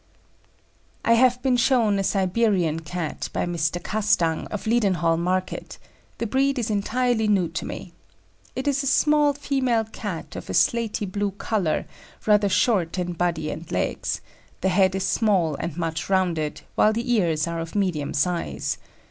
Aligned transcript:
I 1.05 1.13
have 1.13 1.39
been 1.43 1.57
shown 1.57 1.99
a 1.99 2.03
Siberian 2.03 2.79
Cat, 2.79 3.29
by 3.33 3.45
Mr. 3.45 3.79
Castang, 3.79 4.47
of 4.47 4.65
Leadenhall 4.65 5.17
Market; 5.19 5.77
the 6.17 6.25
breed 6.25 6.57
is 6.57 6.71
entirely 6.71 7.27
new 7.27 7.47
to 7.49 7.67
me. 7.67 7.93
It 8.55 8.67
is 8.67 8.81
a 8.81 8.87
small 8.87 9.33
female 9.33 9.83
Cat 9.83 10.35
of 10.35 10.49
a 10.49 10.55
slaty 10.55 11.05
blue 11.05 11.29
colour, 11.29 11.85
rather 12.25 12.49
short 12.49 12.97
in 12.97 13.13
body 13.13 13.51
and 13.51 13.71
legs; 13.71 14.21
the 14.61 14.69
head 14.69 14.95
is 14.95 15.05
small 15.05 15.53
and 15.53 15.77
much 15.77 16.09
rounded, 16.09 16.61
while 16.73 16.93
the 16.93 17.11
ears 17.13 17.45
are 17.47 17.59
of 17.59 17.75
medium 17.75 18.11
size. 18.15 18.79